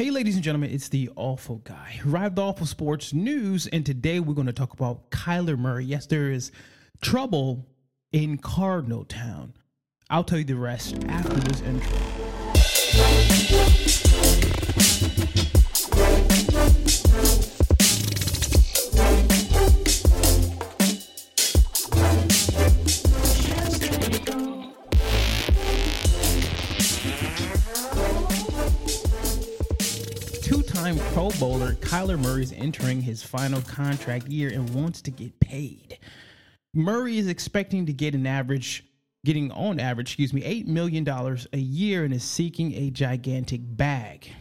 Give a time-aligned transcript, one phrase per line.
[0.00, 2.00] Hey, ladies and gentlemen, it's the awful guy.
[2.08, 5.84] Arrived awful sports news, and today we're going to talk about Kyler Murray.
[5.84, 6.50] Yes, there is
[7.02, 7.66] trouble
[8.10, 9.52] in Cardinal Town.
[10.08, 11.98] I'll tell you the rest after this intro.
[30.80, 35.38] Two-time Pro Bowler Kyler Murray is entering his final contract year and wants to get
[35.38, 35.98] paid.
[36.72, 38.86] Murray is expecting to get an average,
[39.22, 44.32] getting on average, excuse me, $8 million a year and is seeking a gigantic bag.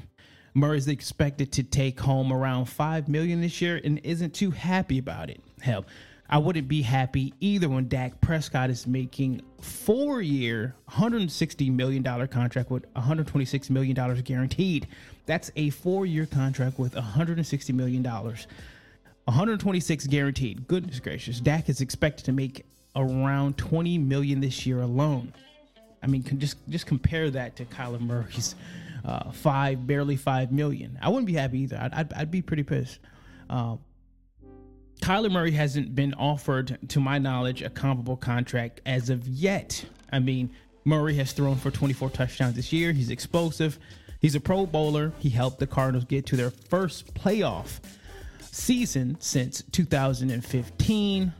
[0.53, 4.97] Murray is expected to take home around 5 million this year and isn't too happy
[4.97, 5.41] about it.
[5.59, 5.85] Hell,
[6.31, 12.69] I wouldn't be happy either when Dak Prescott is making four year, $160 million contract
[12.69, 14.87] with $126 million guaranteed.
[15.25, 18.03] That's a four year contract with $160 million.
[18.03, 20.67] 126 guaranteed.
[20.67, 21.39] Goodness gracious.
[21.39, 22.63] Dak is expected to make
[22.95, 25.33] around 20 million this year alone.
[26.01, 28.55] I mean, just just compare that to Kyler Murray's
[29.03, 30.97] uh, five, barely five million.
[31.01, 31.77] I wouldn't be happy either.
[31.77, 32.99] I'd, I'd, I'd be pretty pissed.
[33.49, 33.75] Uh,
[35.01, 39.85] Kyler Murray hasn't been offered, to my knowledge, a comparable contract as of yet.
[40.11, 40.51] I mean,
[40.85, 42.91] Murray has thrown for 24 touchdowns this year.
[42.91, 43.79] He's explosive.
[44.19, 45.13] He's a Pro Bowler.
[45.19, 47.79] He helped the Cardinals get to their first playoff
[48.41, 51.33] season since 2015.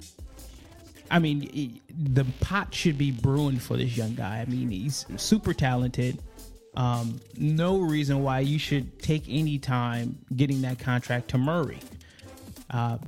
[1.12, 4.40] I mean, the pot should be brewing for this young guy.
[4.40, 6.20] I mean, he's super talented.
[6.76, 11.80] Um, no reason why you should take any time getting that contract to Murray.
[12.70, 13.00] Uh,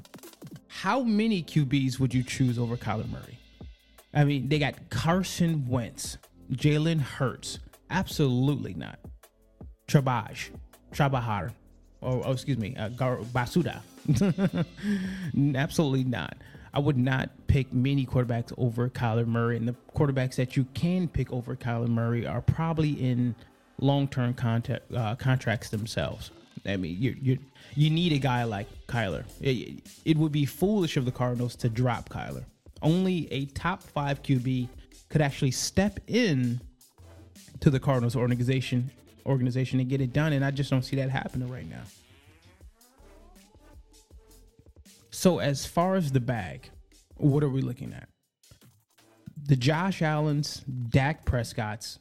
[0.74, 3.38] how many QBs would you choose over Kyler Murray?
[4.14, 6.18] I mean, they got Carson Wentz,
[6.54, 7.60] Jalen Hurts.
[7.90, 8.98] Absolutely not.
[9.90, 10.50] Trabaj,
[10.94, 11.52] Trabahar,
[12.00, 13.82] or oh, excuse me, uh, Gar- Basuda.
[15.56, 16.38] Absolutely not.
[16.74, 21.10] I would not pick many quarterbacks over Kyler Murray, and the quarterbacks that you can
[21.10, 23.36] pick over Kyler Murray are probably in
[23.82, 26.32] long-term contact, uh, contracts themselves.
[26.66, 27.40] I mean, you you
[27.76, 29.26] you need a guy like Kyler.
[29.40, 32.46] It, it would be foolish of the Cardinals to drop Kyler.
[32.82, 34.68] Only a top five QB
[35.10, 36.62] could actually step in
[37.60, 38.92] to the Cardinals organization
[39.26, 41.84] organization and get it done, and I just don't see that happening right now.
[45.12, 46.70] So as far as the bag,
[47.18, 48.08] what are we looking at?
[49.44, 52.00] The Josh Allen's, Dak Prescott's,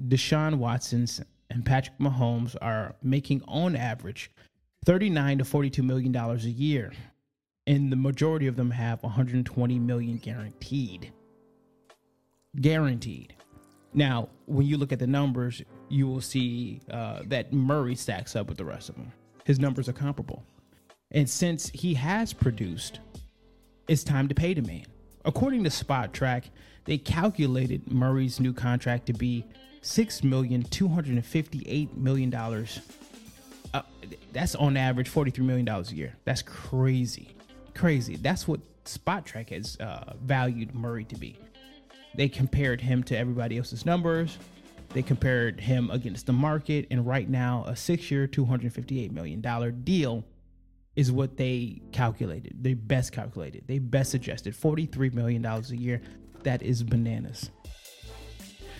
[0.00, 4.30] Deshaun Watson's, and Patrick Mahomes are making on average
[4.84, 6.92] 39 to 42 million dollars a year.
[7.66, 11.12] And the majority of them have 120 million guaranteed.
[12.60, 13.34] Guaranteed.
[13.92, 18.48] Now, when you look at the numbers, you will see uh, that Murray stacks up
[18.48, 19.12] with the rest of them.
[19.44, 20.44] His numbers are comparable.
[21.10, 23.00] And since he has produced,
[23.88, 24.86] it's time to pay the man.
[25.24, 26.44] According to Spotrac,
[26.84, 29.44] they calculated Murray's new contract to be
[29.80, 32.80] six million two hundred and fifty-eight million dollars.
[33.72, 33.82] Uh,
[34.32, 36.16] that's on average forty-three million dollars a year.
[36.24, 37.28] That's crazy,
[37.74, 38.16] crazy.
[38.16, 41.36] That's what Spotrac has uh, valued Murray to be.
[42.14, 44.38] They compared him to everybody else's numbers.
[44.92, 49.40] They compared him against the market, and right now, a six-year, two hundred fifty-eight million
[49.40, 50.24] dollar deal
[50.96, 52.62] is what they calculated.
[52.62, 53.64] They best calculated.
[53.66, 56.02] They best suggested $43 million a year.
[56.42, 57.50] That is bananas.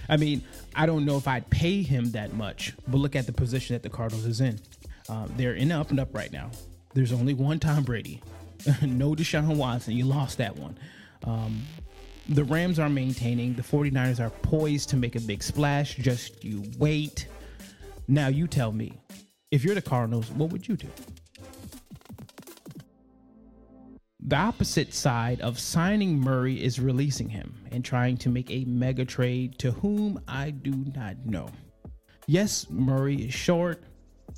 [0.08, 0.42] I mean,
[0.74, 3.82] I don't know if I'd pay him that much, but look at the position that
[3.82, 4.58] the Cardinals is in.
[5.08, 6.50] Um, they're in up and up right now.
[6.94, 8.22] There's only one Tom Brady,
[8.82, 9.94] no Deshaun Watson.
[9.94, 10.78] You lost that one.
[11.24, 11.62] Um,
[12.28, 13.54] the Rams are maintaining.
[13.54, 15.96] The 49ers are poised to make a big splash.
[15.96, 17.26] Just you wait.
[18.06, 18.92] Now, you tell me,
[19.50, 20.88] if you're the Cardinals, what would you do?
[24.22, 29.04] The opposite side of signing Murray is releasing him and trying to make a mega
[29.04, 31.48] trade to whom I do not know.
[32.26, 33.82] Yes, Murray is short.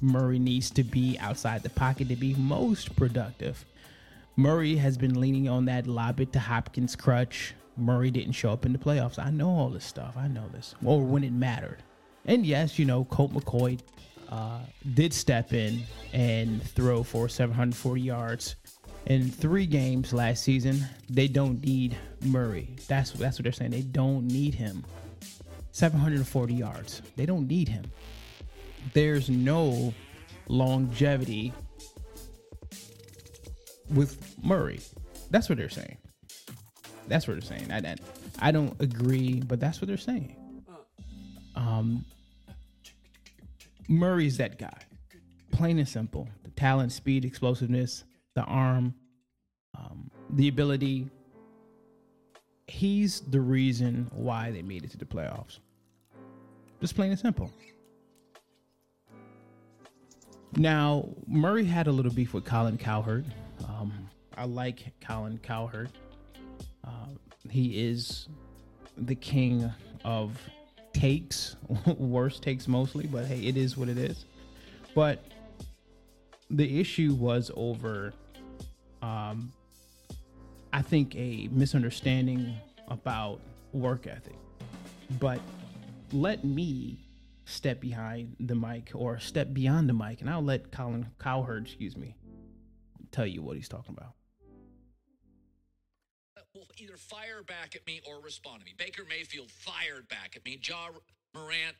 [0.00, 3.64] Murray needs to be outside the pocket to be most productive.
[4.36, 7.52] Murray has been leaning on that lob it to Hopkins crutch.
[7.76, 9.18] Murray didn't show up in the playoffs.
[9.18, 10.14] I know all this stuff.
[10.16, 10.76] I know this.
[10.84, 11.82] Or when it mattered.
[12.24, 13.80] And yes, you know, Colt McCoy
[14.28, 14.60] uh,
[14.94, 18.56] did step in and throw for 740 yards
[19.06, 20.86] in three games last season.
[21.08, 22.76] They don't need Murray.
[22.88, 23.70] That's that's what they're saying.
[23.70, 24.84] They don't need him.
[25.72, 27.02] 740 yards.
[27.16, 27.84] They don't need him.
[28.92, 29.94] There's no
[30.48, 31.52] longevity
[33.88, 34.80] with Murray.
[35.30, 35.96] That's what they're saying.
[37.08, 37.72] That's what they're saying.
[37.72, 37.96] I,
[38.38, 40.36] I, don't agree, but that's what they're saying.
[41.56, 42.04] Um,
[43.88, 44.78] Murray's that guy.
[45.50, 46.28] plain and simple.
[46.44, 48.94] The talent, speed, explosiveness, the arm,
[49.76, 51.08] um, the ability.
[52.66, 55.58] He's the reason why they made it to the playoffs.
[56.80, 57.50] Just plain and simple.
[60.56, 63.24] Now, Murray had a little beef with Colin Cowherd.
[63.66, 63.92] Um,
[64.36, 65.90] I like Colin Cowherd.
[66.84, 67.06] Uh,
[67.48, 68.28] he is
[68.98, 69.72] the king
[70.04, 70.38] of
[70.92, 71.56] takes,
[71.98, 74.24] worst takes mostly, but hey, it is what it is.
[74.94, 75.24] But
[76.52, 78.12] the issue was over,
[79.00, 79.52] um,
[80.72, 82.54] I think, a misunderstanding
[82.88, 83.40] about
[83.72, 84.36] work ethic.
[85.18, 85.40] But
[86.12, 87.08] let me
[87.46, 91.96] step behind the mic or step beyond the mic, and I'll let Colin Cowherd, excuse
[91.96, 92.16] me,
[93.10, 94.12] tell you what he's talking about.
[96.78, 98.72] Either fire back at me or respond to me.
[98.76, 100.58] Baker Mayfield fired back at me.
[100.62, 100.88] Ja
[101.34, 101.76] Morant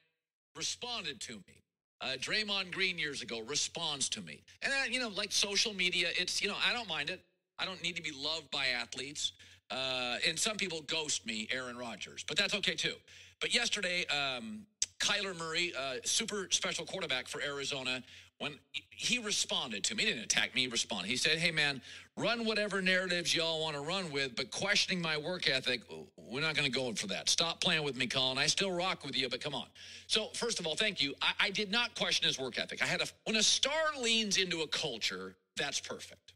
[0.57, 1.63] responded to me.
[2.03, 4.43] Uh, Draymond Green years ago responds to me.
[4.63, 7.21] And, uh, you know, like social media, it's, you know, I don't mind it.
[7.59, 9.33] I don't need to be loved by athletes.
[9.71, 12.95] Uh, and some people ghost me, Aaron Rodgers, but that's okay too.
[13.41, 14.67] But yesterday, um,
[14.99, 18.03] Kyler Murray, uh, super special quarterback for Arizona,
[18.39, 18.55] when
[18.91, 21.09] he responded to me, he didn't attack me, he responded.
[21.09, 21.81] He said, Hey, man,
[22.17, 25.83] run whatever narratives y'all want to run with, but questioning my work ethic,
[26.17, 27.29] we're not going to go in for that.
[27.29, 28.39] Stop playing with me, Colin.
[28.39, 29.67] I still rock with you, but come on.
[30.07, 31.15] So, first of all, thank you.
[31.23, 32.83] I, I did not question his work ethic.
[32.83, 36.33] I had a, when a star leans into a culture, that's perfect.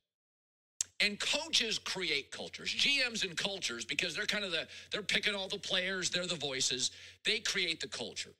[1.00, 5.48] And coaches create cultures, GMs and cultures, because they're kind of the, they're picking all
[5.48, 6.90] the players, they're the voices.
[7.24, 8.32] They create the culture.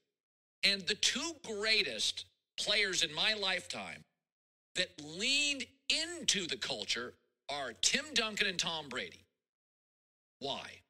[0.65, 2.25] And the two greatest
[2.59, 4.05] players in my lifetime
[4.75, 7.15] that leaned into the culture
[7.49, 9.25] are Tim Duncan and Tom Brady.
[10.41, 10.81] Why?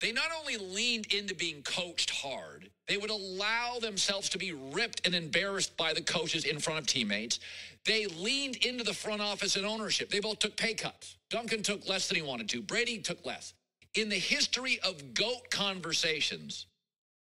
[0.00, 5.06] They not only leaned into being coached hard, they would allow themselves to be ripped
[5.06, 7.40] and embarrassed by the coaches in front of teammates.
[7.86, 10.10] They leaned into the front office and ownership.
[10.10, 11.16] They both took pay cuts.
[11.30, 13.54] Duncan took less than he wanted to, Brady took less.
[13.94, 16.66] In the history of GOAT conversations,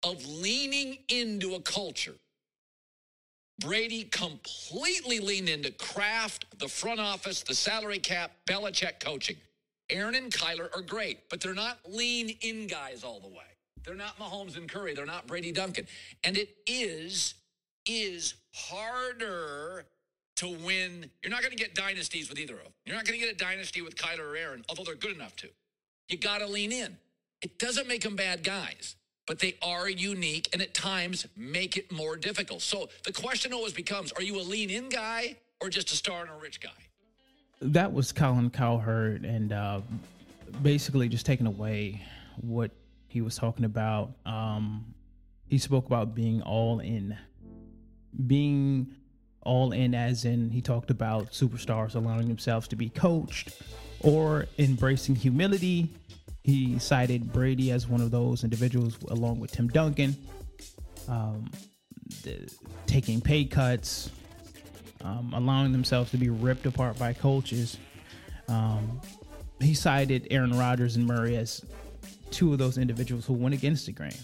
[0.02, 2.14] of leaning into a culture,
[3.62, 9.37] Brady completely leaned into Kraft, the front office, the salary cap, Belichick coaching.
[9.88, 13.44] Aaron and Kyler are great, but they're not lean in guys all the way.
[13.85, 14.94] They're not Mahomes and Curry.
[14.94, 15.87] They're not Brady Duncan.
[16.25, 17.35] And it is,
[17.87, 19.85] is harder
[20.37, 21.11] to win.
[21.23, 22.73] You're not going to get dynasties with either of them.
[22.85, 25.37] You're not going to get a dynasty with Kyler or Aaron, although they're good enough
[25.37, 25.49] to.
[26.09, 26.97] You got to lean in.
[27.43, 31.92] It doesn't make them bad guys but they are unique and at times make it
[31.92, 32.62] more difficult.
[32.62, 36.22] So the question always becomes are you a lean in guy or just a star
[36.22, 36.70] and a rich guy?
[37.60, 39.80] That was Colin Cowherd and uh,
[40.62, 42.02] basically just taking away
[42.40, 42.72] what
[43.08, 44.10] he was talking about.
[44.26, 44.94] Um,
[45.46, 47.16] he spoke about being all in,
[48.26, 48.94] being
[49.42, 53.62] all in, as in he talked about superstars allowing themselves to be coached
[54.00, 55.90] or embracing humility
[56.42, 60.16] he cited Brady as one of those individuals, along with Tim Duncan,
[61.08, 61.50] um,
[62.24, 62.52] the,
[62.86, 64.10] taking pay cuts,
[65.02, 67.78] um, allowing themselves to be ripped apart by coaches.
[68.48, 69.00] Um,
[69.60, 71.64] he cited Aaron Rodgers and Murray as
[72.30, 74.16] two of those individuals who went against the grain.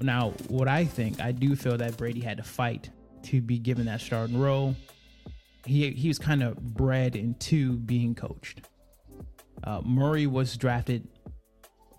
[0.00, 2.90] Now, what I think, I do feel that Brady had to fight
[3.24, 4.74] to be given that starting role.
[5.66, 8.62] He he was kind of bred into being coached.
[9.62, 11.06] Uh, Murray was drafted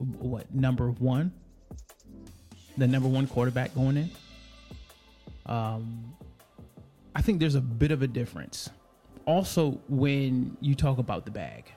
[0.01, 1.31] what number one,
[2.77, 4.12] the number one quarterback going in.
[5.46, 6.13] Um,
[7.15, 8.70] I think there's a bit of a difference.
[9.25, 11.72] Also, when you talk about the bag,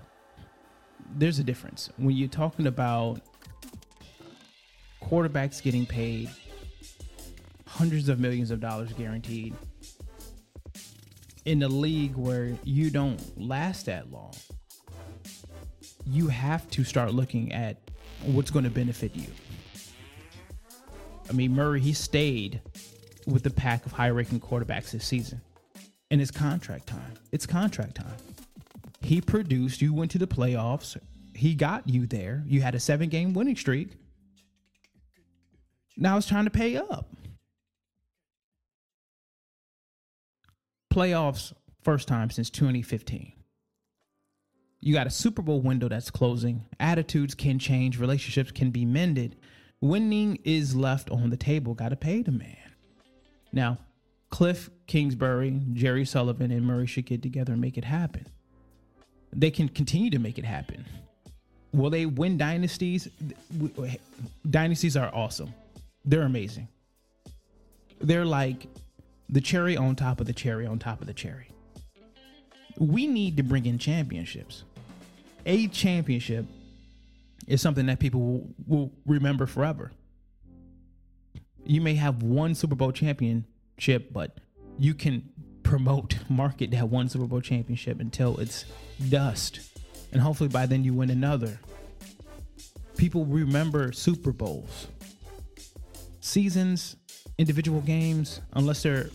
[1.16, 3.20] there's a difference when you're talking about
[5.02, 6.30] quarterbacks getting paid
[7.66, 9.54] hundreds of millions of dollars guaranteed
[11.44, 14.32] in a league where you don't last that long.
[16.06, 17.90] You have to start looking at
[18.26, 19.26] what's going to benefit you.
[21.28, 22.60] I mean, Murray, he stayed
[23.26, 25.40] with the pack of high ranking quarterbacks this season.
[26.10, 27.14] And it's contract time.
[27.32, 28.16] It's contract time.
[29.00, 30.96] He produced, you went to the playoffs,
[31.34, 32.42] he got you there.
[32.46, 33.90] You had a seven game winning streak.
[35.96, 37.08] Now it's time to pay up.
[40.92, 41.52] Playoffs,
[41.82, 43.32] first time since 2015.
[44.84, 46.66] You got a Super Bowl window that's closing.
[46.78, 49.34] Attitudes can change, relationships can be mended.
[49.80, 51.72] Winning is left on the table.
[51.72, 52.58] Got to pay the man.
[53.50, 53.78] Now,
[54.28, 58.26] Cliff Kingsbury, Jerry Sullivan, and Murray should get together and make it happen.
[59.32, 60.84] They can continue to make it happen.
[61.72, 63.08] Will they win dynasties?
[64.50, 65.54] Dynasties are awesome.
[66.04, 66.68] They're amazing.
[68.02, 68.66] They're like
[69.30, 71.48] the cherry on top of the cherry on top of the cherry.
[72.78, 74.64] We need to bring in championships.
[75.46, 76.46] A championship
[77.46, 79.92] is something that people will, will remember forever.
[81.64, 84.38] You may have one Super Bowl championship, but
[84.78, 85.28] you can
[85.62, 88.64] promote, market that one Super Bowl championship until it's
[89.08, 89.60] dust.
[90.12, 91.58] And hopefully by then you win another.
[92.96, 94.86] People remember Super Bowls.
[96.20, 96.96] Seasons,
[97.36, 99.10] individual games, unless they're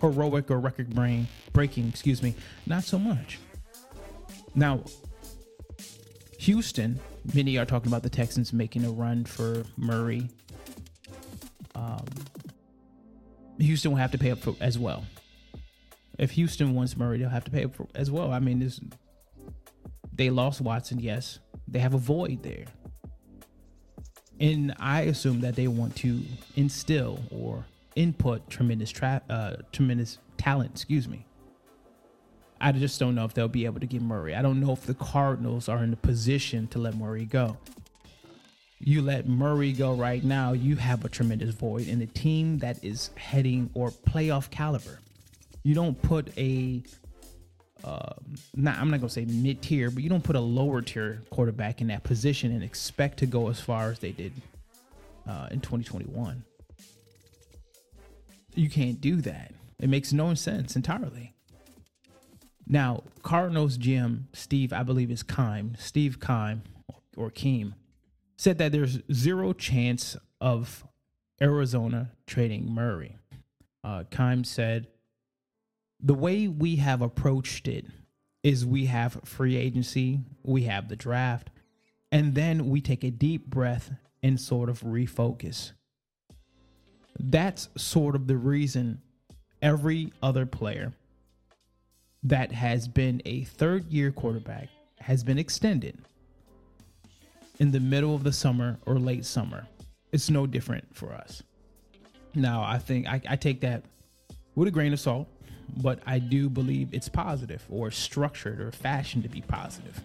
[0.00, 0.94] heroic or record
[1.52, 2.34] breaking, excuse me,
[2.66, 3.38] not so much.
[4.54, 4.82] Now,
[6.42, 6.98] Houston,
[7.34, 10.28] many are talking about the Texans making a run for Murray.
[11.76, 12.04] Um,
[13.60, 15.04] Houston will have to pay up for as well.
[16.18, 18.32] If Houston wants Murray, they'll have to pay up for as well.
[18.32, 18.80] I mean, this,
[20.12, 21.38] they lost Watson, yes.
[21.68, 22.64] They have a void there.
[24.40, 26.22] And I assume that they want to
[26.56, 31.24] instill or input tremendous tra- uh, tremendous talent, excuse me.
[32.62, 34.36] I just don't know if they'll be able to get Murray.
[34.36, 37.56] I don't know if the Cardinals are in a position to let Murray go.
[38.78, 42.82] You let Murray go right now, you have a tremendous void in a team that
[42.84, 45.00] is heading or playoff caliber.
[45.64, 46.84] You don't put a
[47.82, 48.14] uh,
[48.54, 51.80] not I'm not gonna say mid tier, but you don't put a lower tier quarterback
[51.80, 54.32] in that position and expect to go as far as they did
[55.28, 56.44] uh, in 2021.
[58.54, 59.52] You can't do that.
[59.80, 61.34] It makes no sense entirely.
[62.66, 66.62] Now, Cardinals GM Steve, I believe is Keim, Steve Keim
[67.16, 67.74] or Keem,
[68.36, 70.84] said that there's zero chance of
[71.40, 73.16] Arizona trading Murray.
[73.84, 74.86] Uh, Keim said,
[76.00, 77.86] the way we have approached it
[78.42, 81.50] is we have free agency, we have the draft,
[82.10, 83.92] and then we take a deep breath
[84.22, 85.72] and sort of refocus.
[87.18, 89.00] That's sort of the reason
[89.60, 90.92] every other player
[92.22, 94.68] that has been a third year quarterback
[95.00, 95.98] has been extended
[97.58, 99.66] in the middle of the summer or late summer.
[100.12, 101.42] It's no different for us.
[102.34, 103.84] Now, I think I, I take that
[104.54, 105.28] with a grain of salt,
[105.76, 110.02] but I do believe it's positive or structured or fashioned to be positive.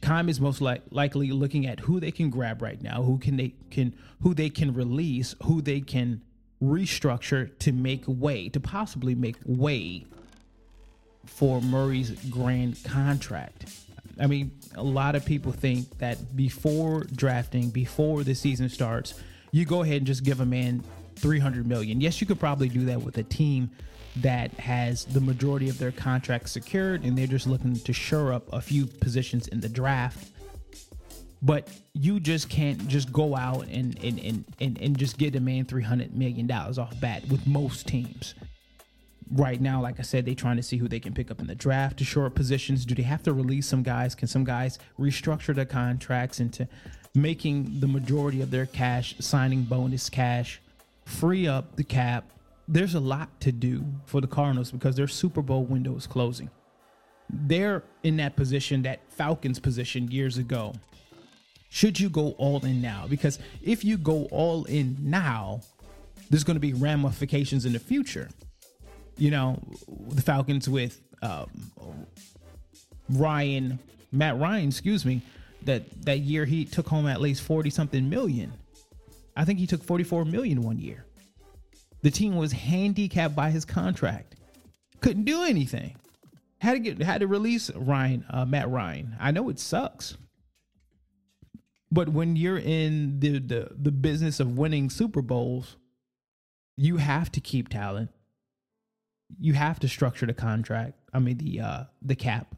[0.00, 3.36] Keim is most li- likely looking at who they can grab right now, who can
[3.36, 6.22] they can who they can release, who they can
[6.62, 10.04] restructure to make way to possibly make way
[11.26, 13.66] for Murray's grand contract.
[14.20, 19.14] I mean, a lot of people think that before drafting, before the season starts,
[19.50, 20.84] you go ahead and just give a man
[21.16, 22.00] 300 million.
[22.00, 23.70] Yes, you could probably do that with a team
[24.16, 28.52] that has the majority of their contracts secured and they're just looking to shore up
[28.52, 30.30] a few positions in the draft.
[31.42, 35.40] But you just can't just go out and and, and, and, and just get a
[35.40, 38.34] man $300 million off bat with most teams.
[39.30, 41.46] Right now, like I said, they're trying to see who they can pick up in
[41.46, 42.84] the draft to shore up positions.
[42.84, 44.14] Do they have to release some guys?
[44.14, 46.68] Can some guys restructure their contracts into
[47.14, 50.60] making the majority of their cash signing bonus cash,
[51.04, 52.30] free up the cap,
[52.66, 56.50] there's a lot to do for the Cardinals because their Super Bowl window is closing.
[57.30, 60.74] They're in that position, that Falcons position years ago.
[61.68, 63.06] Should you go all in now?
[63.08, 65.60] Because if you go all in now,
[66.30, 68.28] there's going to be ramifications in the future.
[69.16, 69.62] You know,
[70.08, 71.48] the Falcons with um,
[73.08, 73.78] Ryan,
[74.12, 75.22] Matt Ryan, excuse me,
[75.62, 78.52] that that year he took home at least 40 something million.
[79.36, 81.04] I think he took 44 million one year.
[82.02, 84.36] The team was handicapped by his contract.
[85.00, 85.96] Couldn't do anything.
[86.58, 89.16] Had to get had to release Ryan, uh, Matt Ryan.
[89.20, 90.16] I know it sucks.
[91.90, 95.76] But when you're in the, the the business of winning Super Bowls,
[96.76, 98.10] you have to keep talent.
[99.40, 100.94] You have to structure the contract.
[101.12, 102.54] I mean the uh the cap.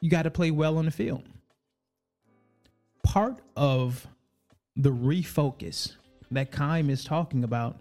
[0.00, 1.22] You got to play well on the field.
[3.04, 4.06] Part of
[4.76, 5.92] the refocus
[6.30, 7.76] that Keim is talking about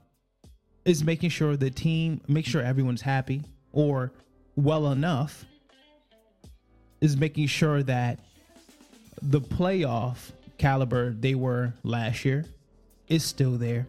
[0.85, 4.11] is making sure the team, make sure everyone's happy or
[4.55, 5.45] well enough,
[6.99, 8.19] is making sure that
[9.21, 12.45] the playoff caliber they were last year
[13.07, 13.87] is still there.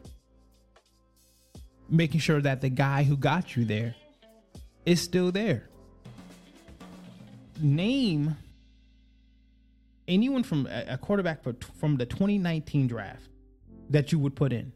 [1.89, 3.95] Making sure that the guy who got you there
[4.87, 5.69] is still there.
[7.61, 8.37] Name
[10.09, 11.43] anyone from a quarterback
[11.79, 13.29] from the 2019 draft
[13.91, 14.73] that you would put in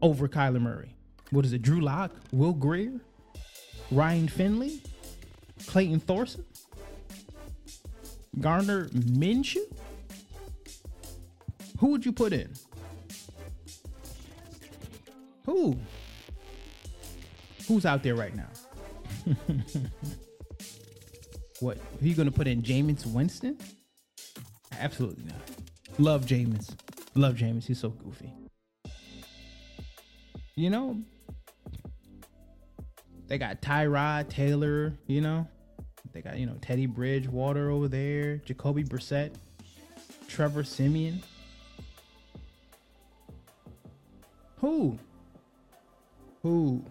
[0.00, 0.94] over Kyler Murray?
[1.30, 1.62] What is it?
[1.62, 3.00] Drew Lock, Will Grier,
[3.90, 4.82] Ryan Finley,
[5.66, 6.44] Clayton Thorson,
[8.38, 9.64] Gardner Minshew?
[11.78, 12.52] Who would you put in?
[15.46, 15.76] Who?
[17.68, 18.48] Who's out there right now?
[21.60, 21.78] what?
[22.00, 22.62] Who you going to put in?
[22.62, 23.58] Jameis Winston?
[24.78, 25.40] Absolutely not.
[25.98, 26.74] Love Jameis.
[27.14, 27.64] Love Jameis.
[27.64, 28.32] He's so goofy.
[30.54, 31.00] You know,
[33.26, 35.48] they got Tyrod Taylor, you know.
[36.12, 39.34] They got, you know, Teddy Bridgewater over there, Jacoby Brissett,
[40.28, 41.22] Trevor Siemian.
[44.58, 44.98] Who?
[46.42, 46.84] Who?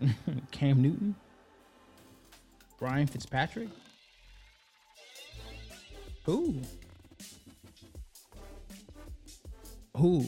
[0.50, 1.14] Cam Newton?
[2.78, 3.68] Brian Fitzpatrick?
[6.24, 6.60] Who?
[9.96, 10.26] Who?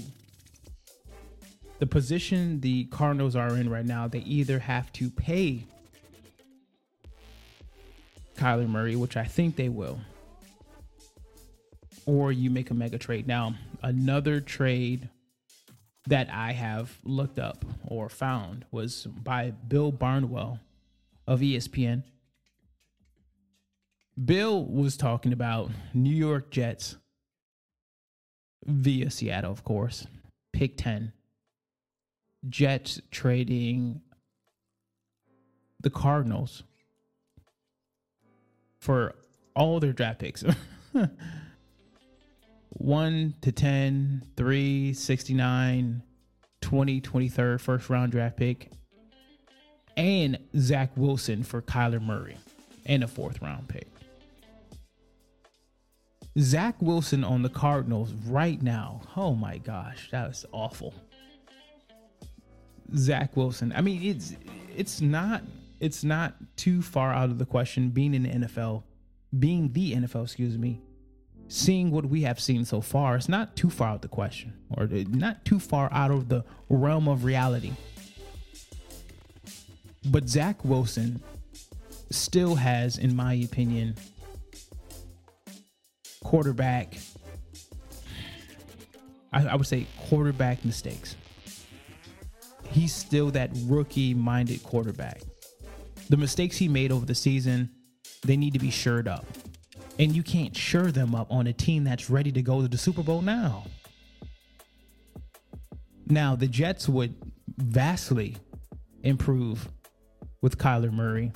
[1.79, 5.65] The position the Cardinals are in right now, they either have to pay
[8.37, 10.01] Kyler Murray, which I think they will,
[12.07, 13.27] or you make a mega trade.
[13.27, 15.09] Now, another trade
[16.07, 20.61] that I have looked up or found was by Bill Barnwell
[21.27, 22.03] of ESPN.
[24.23, 26.97] Bill was talking about New York Jets
[28.67, 30.07] via Seattle, of course,
[30.53, 31.13] pick 10.
[32.49, 34.03] Jets trading
[35.81, 36.63] the Cardinals
[38.79, 39.15] for
[39.57, 40.45] all their draft picks
[42.75, 46.03] 1 to 10, 3, 69,
[46.61, 48.71] 20, 23rd, first round draft pick,
[49.97, 52.37] and Zach Wilson for Kyler Murray
[52.87, 53.87] and a fourth round pick.
[56.39, 59.03] Zach Wilson on the Cardinals right now.
[59.17, 60.93] Oh my gosh, that was awful.
[62.97, 63.73] Zach Wilson.
[63.75, 64.35] I mean, it's
[64.77, 65.43] it's not
[65.81, 68.83] it's not too far out of the question being in the NFL,
[69.39, 70.81] being the NFL, excuse me,
[71.55, 73.15] seeing what we have seen so far.
[73.15, 77.07] It's not too far out the question, or not too far out of the realm
[77.07, 77.73] of reality.
[80.05, 81.23] But Zach Wilson
[82.11, 83.95] still has, in my opinion,
[86.25, 86.97] quarterback.
[89.33, 91.15] I, I would say quarterback mistakes.
[92.71, 95.23] He's still that rookie minded quarterback.
[96.11, 97.71] The mistakes he made over the season,
[98.27, 99.25] they need to be shored up.
[99.99, 102.79] And you can't sure them up on a team that's ready to go to the
[102.79, 103.65] Super Bowl now.
[106.07, 107.15] Now, the Jets would
[107.57, 108.37] vastly
[109.03, 109.69] improve
[110.43, 111.33] with Kyler Murray.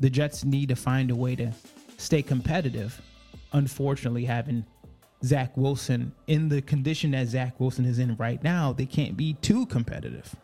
[0.00, 1.52] The Jets need to find a way to
[1.96, 3.00] stay competitive
[3.52, 4.64] unfortunately having
[5.24, 9.34] Zach Wilson in the condition that Zach Wilson is in right now, they can't be
[9.34, 10.34] too competitive.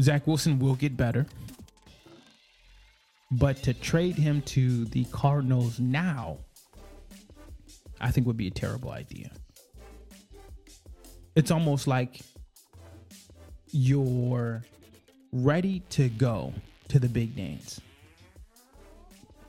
[0.00, 1.26] Zach Wilson will get better.
[3.30, 6.38] But to trade him to the Cardinals now,
[8.00, 9.30] I think would be a terrible idea.
[11.34, 12.20] It's almost like
[13.70, 14.64] you're
[15.32, 16.54] ready to go
[16.88, 17.80] to the big dance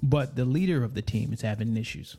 [0.01, 2.17] but the leader of the team is having issues.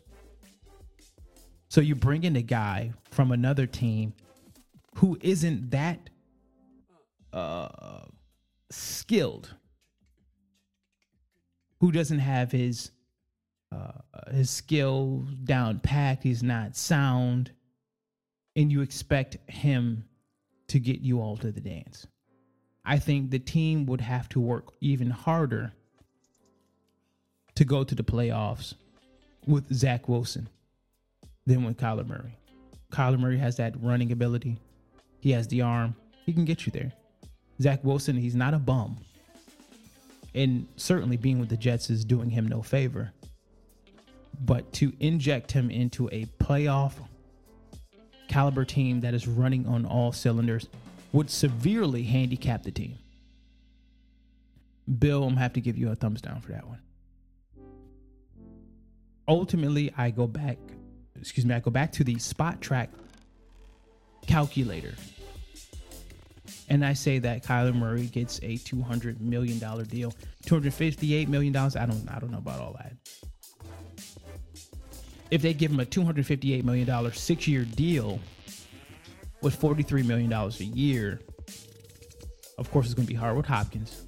[1.68, 4.12] So you bring in a guy from another team
[4.96, 6.11] who isn't that
[7.33, 8.03] uh,
[8.70, 9.55] skilled,
[11.81, 12.90] who doesn't have his
[13.73, 13.93] uh,
[14.33, 16.23] his skill down packed.
[16.23, 17.53] He's not sound,
[18.57, 20.05] and you expect him
[20.69, 22.07] to get you all to the dance.
[22.85, 25.73] I think the team would have to work even harder
[27.55, 28.75] to go to the playoffs
[29.47, 30.49] with Zach Wilson
[31.47, 32.37] than with Kyler Murray.
[32.90, 34.59] Kyler Murray has that running ability.
[35.21, 35.95] He has the arm.
[36.27, 36.93] He can get you there.
[37.61, 38.99] Zach Wilson, he's not a bum.
[40.35, 43.12] And certainly being with the Jets is doing him no favor.
[44.43, 46.93] But to inject him into a playoff
[48.29, 50.69] caliber team that is running on all cylinders
[51.12, 52.97] would severely handicap the team.
[54.99, 56.79] Bill, I'm gonna have to give you a thumbs down for that one
[59.31, 60.59] ultimately I go back,
[61.19, 62.88] excuse me, I go back to the Spotrac
[64.27, 64.95] calculator.
[66.71, 70.15] And I say that Kyler Murray gets a $200 million deal.
[70.47, 71.55] $258 million.
[71.57, 72.93] I don't I don't know about all that.
[75.33, 78.21] If they give him a $258 million six six year deal
[79.43, 81.21] with $43 million a year,
[82.57, 84.03] of course it's gonna be hard with Hopkins.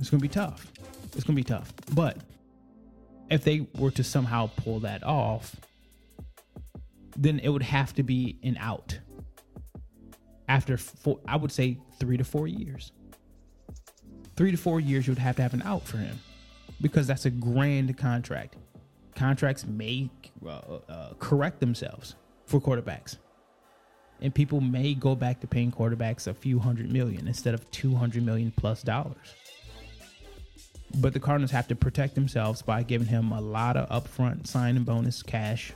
[0.00, 0.66] It's gonna be tough.
[1.14, 1.70] It's gonna be tough.
[1.94, 2.16] But
[3.30, 5.54] if they were to somehow pull that off,
[7.14, 8.98] then it would have to be an out
[10.48, 12.92] after four, I would say three to four years.
[14.36, 16.18] Three to four years, you would have to have an out for him
[16.80, 18.56] because that's a grand contract.
[19.14, 20.10] Contracts may
[20.44, 23.18] uh, uh, correct themselves for quarterbacks.
[24.20, 28.24] And people may go back to paying quarterbacks a few hundred million instead of 200
[28.24, 29.34] million plus dollars.
[30.96, 34.84] But the Cardinals have to protect themselves by giving him a lot of upfront signing
[34.84, 35.72] bonus cash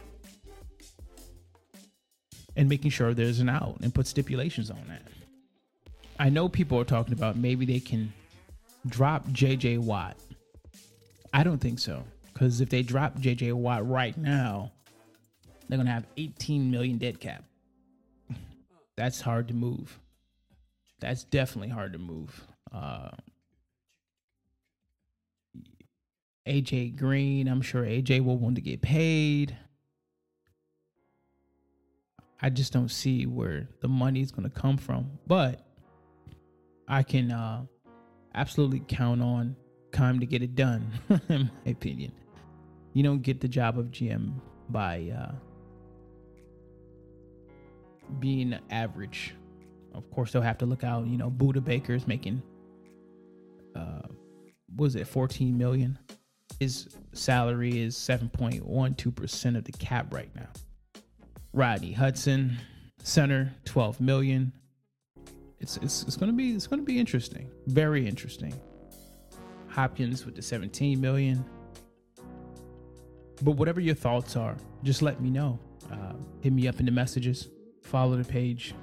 [2.56, 5.02] and making sure there's an out and put stipulations on that.
[6.18, 8.12] I know people are talking about maybe they can
[8.86, 10.16] drop JJ Watt.
[11.32, 12.02] I don't think so.
[12.32, 14.72] Because if they drop JJ Watt right now,
[15.68, 17.44] they're going to have 18 million dead cap.
[18.96, 19.98] That's hard to move.
[21.00, 22.46] That's definitely hard to move.
[22.72, 23.10] Uh,
[26.46, 29.56] AJ Green, I'm sure AJ will want to get paid.
[32.40, 35.10] I just don't see where the money is going to come from.
[35.26, 35.66] But
[36.88, 37.64] I can uh,
[38.34, 39.56] absolutely count on
[39.92, 40.90] Keim to get it done,
[41.28, 42.12] in my opinion.
[42.92, 44.34] You don't get the job of GM
[44.68, 45.32] by uh,
[48.20, 49.34] being average.
[49.94, 51.06] Of course, they'll have to look out.
[51.06, 52.42] You know, Budda Baker's making,
[53.74, 54.02] uh,
[54.76, 55.98] was it 14 million?
[56.60, 60.48] His salary is 7.12% of the cap right now.
[61.56, 62.58] Rodney Hudson,
[63.02, 64.52] center, 12 million.
[65.58, 67.50] It's it's it's gonna be it's gonna be interesting.
[67.66, 68.52] Very interesting.
[69.68, 71.42] Hopkins with the 17 million.
[73.42, 75.58] But whatever your thoughts are, just let me know.
[75.90, 77.48] Uh, hit me up in the messages.
[77.82, 78.74] Follow the page.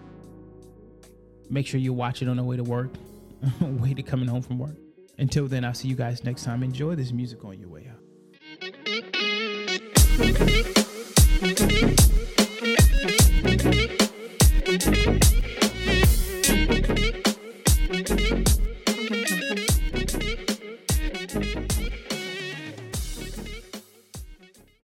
[1.51, 2.89] Make sure you watch it on the way to work,
[3.61, 4.77] way to coming home from work.
[5.19, 6.63] Until then, I'll see you guys next time.
[6.63, 7.99] Enjoy this music on your way out.